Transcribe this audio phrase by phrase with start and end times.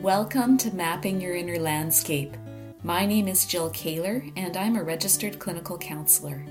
[0.00, 2.34] Welcome to Mapping Your Inner Landscape.
[2.82, 6.42] My name is Jill Kaler, and I'm a registered clinical counselor.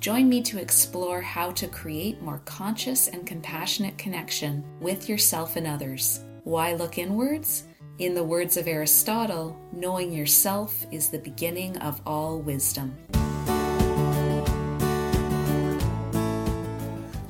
[0.00, 5.64] Join me to explore how to create more conscious and compassionate connection with yourself and
[5.64, 6.24] others.
[6.42, 7.68] Why look inwards?
[8.00, 12.98] In the words of Aristotle, knowing yourself is the beginning of all wisdom.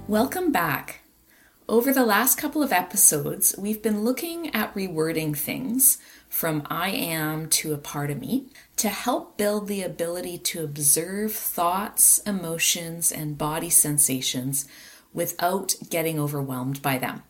[0.08, 1.00] Welcome back.
[1.70, 7.50] Over the last couple of episodes, we've been looking at rewording things from I am
[7.50, 13.36] to a part of me to help build the ability to observe thoughts, emotions, and
[13.36, 14.66] body sensations
[15.12, 17.23] without getting overwhelmed by them.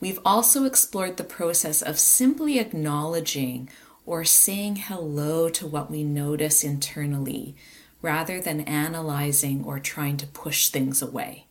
[0.00, 3.68] We've also explored the process of simply acknowledging
[4.06, 7.54] or saying hello to what we notice internally
[8.00, 11.45] rather than analyzing or trying to push things away.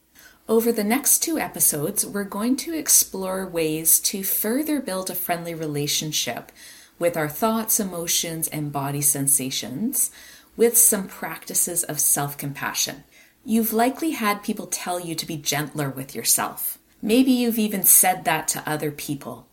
[0.47, 5.55] Over the next two episodes, we're going to explore ways to further build a friendly
[5.55, 6.51] relationship
[6.99, 10.11] with our thoughts, emotions, and body sensations
[10.55, 13.05] with some practices of self compassion.
[13.43, 16.77] You've likely had people tell you to be gentler with yourself.
[17.01, 19.47] Maybe you've even said that to other people.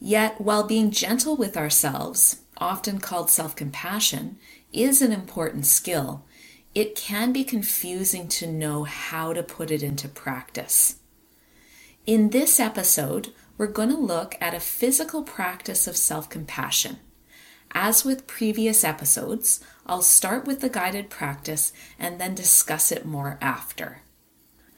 [0.00, 4.38] Yet, while being gentle with ourselves, often called self compassion,
[4.72, 6.24] is an important skill,
[6.74, 10.96] it can be confusing to know how to put it into practice.
[12.06, 16.98] In this episode, we're going to look at a physical practice of self compassion.
[17.72, 23.38] As with previous episodes, I'll start with the guided practice and then discuss it more
[23.40, 24.02] after.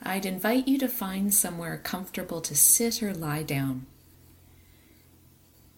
[0.03, 3.87] I'd invite you to find somewhere comfortable to sit or lie down.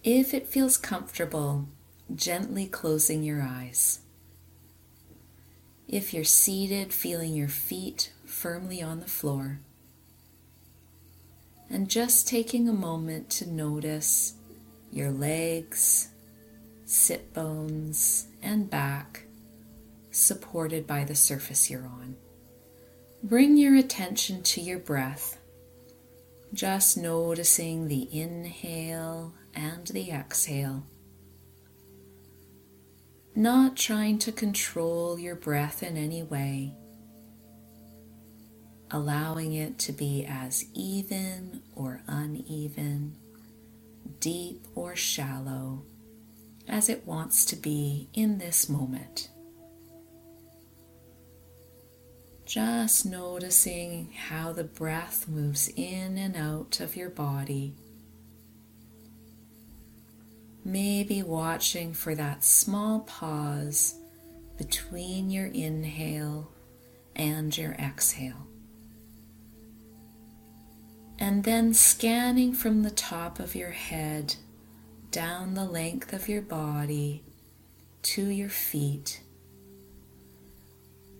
[0.02, 1.68] If it feels comfortable,
[2.14, 4.00] gently closing your eyes.
[5.88, 9.60] If you're seated, feeling your feet firmly on the floor.
[11.70, 14.34] And just taking a moment to notice
[14.90, 16.08] your legs,
[16.84, 19.26] sit bones, and back
[20.10, 22.16] supported by the surface you're on.
[23.22, 25.38] Bring your attention to your breath,
[26.54, 30.84] just noticing the inhale and the exhale
[33.36, 36.72] not trying to control your breath in any way,
[38.90, 43.14] allowing it to be as even or uneven,
[44.20, 45.82] deep or shallow
[46.66, 49.28] as it wants to be in this moment.
[52.46, 57.74] Just noticing how the breath moves in and out of your body
[60.66, 63.94] maybe watching for that small pause
[64.58, 66.50] between your inhale
[67.14, 68.48] and your exhale.
[71.20, 74.34] And then scanning from the top of your head
[75.12, 77.22] down the length of your body
[78.02, 79.20] to your feet,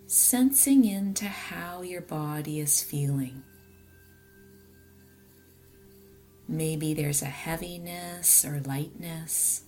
[0.09, 3.45] sensing into how your body is feeling.
[6.49, 9.62] Maybe there's a heaviness or lightness,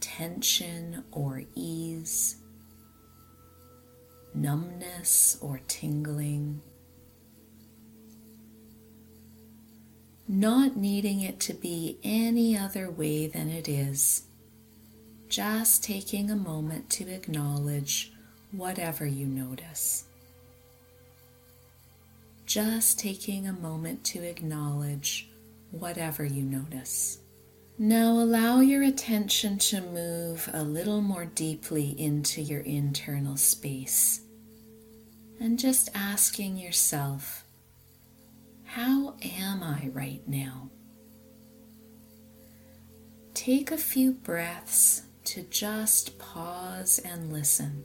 [0.00, 2.36] tension or ease,
[4.34, 6.62] numbness or tingling.
[10.26, 14.22] Not needing it to be any other way than it is,
[15.28, 18.10] just taking a moment to acknowledge
[18.52, 20.04] whatever you notice
[22.54, 25.28] just taking a moment to acknowledge
[25.72, 27.18] whatever you notice.
[27.80, 34.20] Now allow your attention to move a little more deeply into your internal space
[35.40, 37.44] and just asking yourself,
[38.62, 40.70] how am I right now?
[43.34, 47.82] Take a few breaths to just pause and listen.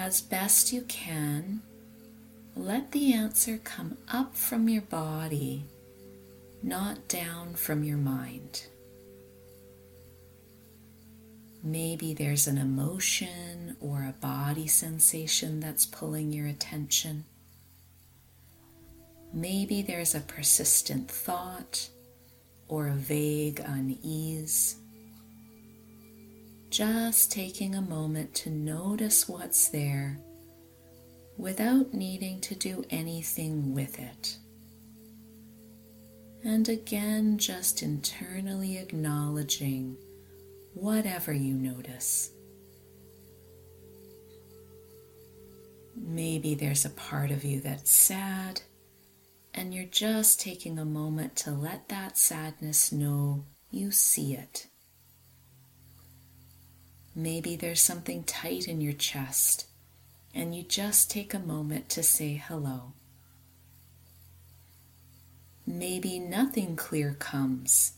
[0.00, 1.60] As best you can,
[2.56, 5.62] let the answer come up from your body,
[6.62, 8.66] not down from your mind.
[11.62, 17.26] Maybe there's an emotion or a body sensation that's pulling your attention.
[19.34, 21.90] Maybe there's a persistent thought
[22.68, 24.76] or a vague unease.
[26.70, 30.20] Just taking a moment to notice what's there
[31.36, 34.38] without needing to do anything with it.
[36.44, 39.96] And again, just internally acknowledging
[40.74, 42.30] whatever you notice.
[45.96, 48.62] Maybe there's a part of you that's sad
[49.52, 54.68] and you're just taking a moment to let that sadness know you see it.
[57.14, 59.66] Maybe there's something tight in your chest,
[60.34, 62.92] and you just take a moment to say hello.
[65.66, 67.92] Maybe nothing clear comes,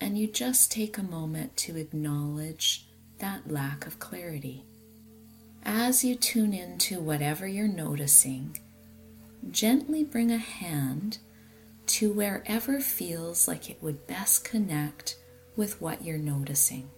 [0.00, 2.86] and you just take a moment to acknowledge
[3.18, 4.64] that lack of clarity.
[5.64, 8.58] As you tune into whatever you're noticing,
[9.50, 11.18] gently bring a hand
[11.86, 15.16] to wherever feels like it would best connect
[15.56, 16.90] with what you're noticing.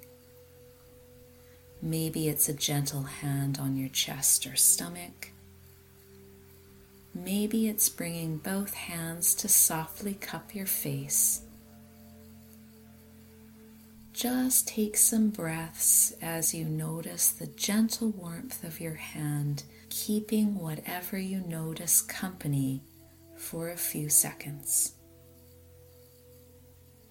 [1.81, 5.31] Maybe it's a gentle hand on your chest or stomach.
[7.15, 11.43] Maybe it's bringing both hands to softly cup your face.
[14.13, 21.17] Just take some breaths as you notice the gentle warmth of your hand, keeping whatever
[21.17, 22.83] you notice company
[23.37, 24.98] for a few seconds.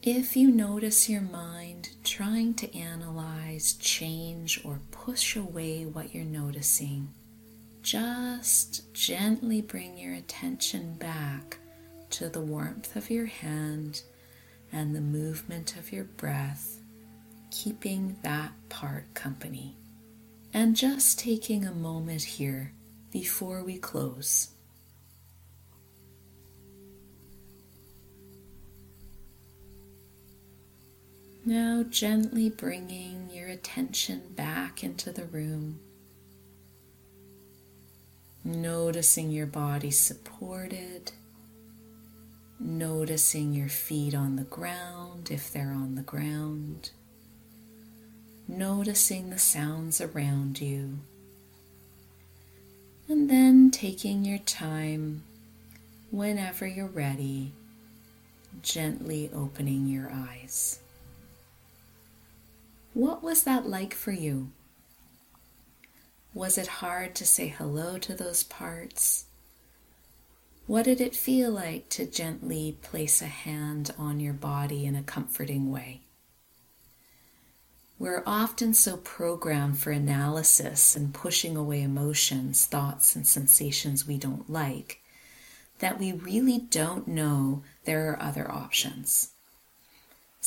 [0.10, 7.10] If you notice your mind trying to analyze, change, or push away what you're noticing,
[7.82, 11.58] just gently bring your attention back
[12.12, 14.02] to the warmth of your hand
[14.72, 16.80] and the movement of your breath,
[17.52, 19.76] keeping that part company.
[20.54, 22.72] And just taking a moment here
[23.12, 24.52] before we close.
[31.48, 35.80] Now, gently bringing your attention back into the room,
[38.44, 41.14] noticing your body supported,
[42.60, 46.90] noticing your feet on the ground if they're on the ground,
[48.46, 51.00] noticing the sounds around you,
[53.08, 55.24] and then taking your time
[56.12, 57.54] whenever you're ready,
[58.62, 60.82] gently opening your eyes.
[62.98, 64.54] What was that like for you?
[66.34, 69.26] Was it hard to say hello to those parts?
[70.66, 75.04] What did it feel like to gently place a hand on your body in a
[75.04, 76.02] comforting way?
[78.00, 84.50] We're often so programmed for analysis and pushing away emotions, thoughts, and sensations we don't
[84.50, 85.02] like
[85.78, 89.34] that we really don't know there are other options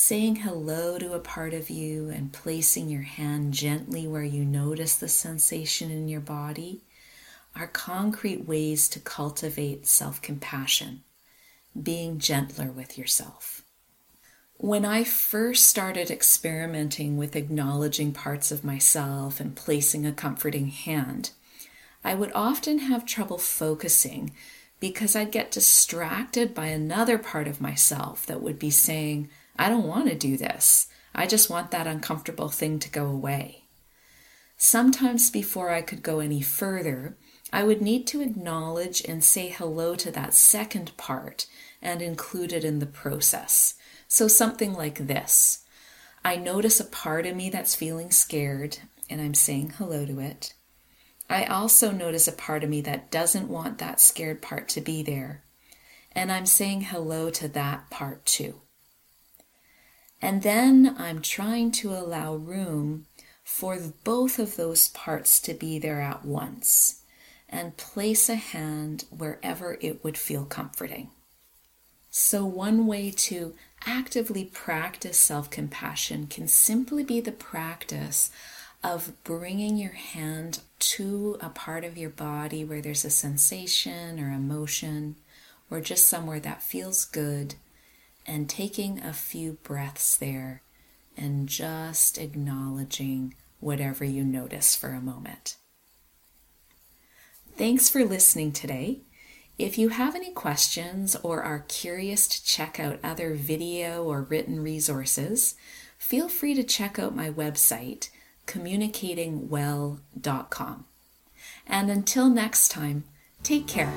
[0.03, 4.97] saying hello to a part of you and placing your hand gently where you notice
[4.97, 6.81] the sensation in your body
[7.55, 11.03] are concrete ways to cultivate self compassion,
[11.81, 13.63] being gentler with yourself.
[14.57, 21.31] When I first started experimenting with acknowledging parts of myself and placing a comforting hand,
[22.03, 24.33] I would often have trouble focusing
[24.81, 29.29] because I'd get distracted by another part of myself that would be saying,
[29.61, 30.87] I don't want to do this.
[31.15, 33.65] I just want that uncomfortable thing to go away.
[34.57, 37.19] Sometimes before I could go any further,
[37.53, 41.47] I would need to acknowledge and say hello to that second part
[41.83, 43.75] and include it in the process.
[44.09, 45.67] So, something like this
[46.25, 48.79] I notice a part of me that's feeling scared,
[49.11, 50.55] and I'm saying hello to it.
[51.29, 55.03] I also notice a part of me that doesn't want that scared part to be
[55.03, 55.45] there,
[56.13, 58.63] and I'm saying hello to that part too.
[60.23, 63.07] And then I'm trying to allow room
[63.43, 67.03] for both of those parts to be there at once
[67.49, 71.11] and place a hand wherever it would feel comforting.
[72.11, 73.55] So, one way to
[73.87, 78.31] actively practice self compassion can simply be the practice
[78.83, 84.33] of bringing your hand to a part of your body where there's a sensation or
[84.33, 85.17] emotion
[85.71, 87.55] or just somewhere that feels good
[88.31, 90.63] and taking a few breaths there
[91.17, 95.57] and just acknowledging whatever you notice for a moment.
[97.57, 99.01] Thanks for listening today.
[99.59, 104.63] If you have any questions or are curious to check out other video or written
[104.63, 105.57] resources,
[105.99, 108.11] feel free to check out my website,
[108.47, 110.85] communicatingwell.com.
[111.67, 113.03] And until next time,
[113.43, 113.93] take care.